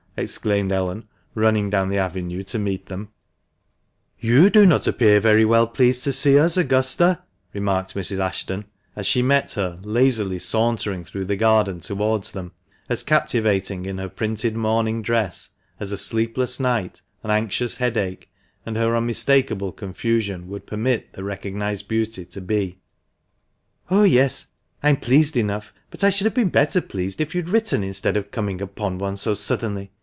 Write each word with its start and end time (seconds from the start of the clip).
exclaimed 0.17 0.71
Ellen, 0.73 1.07
running 1.33 1.69
down 1.69 1.89
the 1.89 1.97
avenue 1.97 2.43
to 2.43 2.59
meet 2.59 2.87
them. 2.87 3.05
TKB 3.07 4.23
MANCHESTER 4.27 4.29
MAN. 4.29 4.51
355" 4.51 4.55
You 4.59 4.61
do 4.61 4.65
not 4.69 4.87
appear 4.87 5.19
very 5.21 5.45
well 5.45 5.67
pleased 5.67 6.03
to 6.03 6.11
see 6.11 6.37
us, 6.37 6.57
Augusta," 6.57 7.23
remarked 7.53 7.95
Mrs. 7.95 8.19
Ashton, 8.19 8.65
as 8.95 9.07
she 9.07 9.21
met 9.21 9.53
her 9.53 9.79
lazily 9.83 10.37
sauntering 10.37 11.05
through 11.05 11.25
the 11.25 11.37
garden 11.37 11.79
towards 11.79 12.33
them, 12.33 12.51
as 12.89 13.01
captivating 13.03 13.85
in 13.85 13.97
her 13.99 14.09
printed 14.09 14.53
morning 14.53 15.01
dress 15.01 15.49
as 15.79 15.91
a 15.93 15.97
sleepless 15.97 16.59
night, 16.59 17.01
an 17.23 17.31
anxions 17.31 17.77
headache, 17.77 18.29
and 18.65 18.75
her 18.75 18.91
unmis 18.93 19.23
takable 19.23 19.75
confusion 19.75 20.49
would 20.49 20.67
permit 20.67 21.13
the 21.13 21.23
recognised 21.23 21.87
beauty 21.87 22.25
to 22.25 22.41
be." 22.41 22.77
Oh, 23.89 24.03
yes, 24.03 24.47
I 24.83 24.89
am 24.89 24.97
pleased 24.97 25.37
enough, 25.37 25.73
but 25.89 26.03
I 26.03 26.09
should 26.09 26.25
have 26.25 26.35
been 26.35 26.49
better 26.49 26.81
pleased 26.81 27.21
if 27.21 27.33
you 27.33 27.41
had 27.41 27.49
written 27.49 27.81
instead 27.81 28.17
of 28.17 28.29
coming 28.29 28.61
upon 28.61 28.97
one 28.97 29.15
so 29.15 29.33
suddenly. 29.33 29.89